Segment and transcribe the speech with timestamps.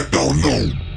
[0.00, 0.89] that don't know.